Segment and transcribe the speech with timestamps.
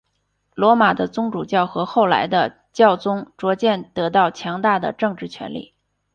[0.55, 5.75] 罗马的宗主教和后来的教宗逐渐得到强大的政治权力。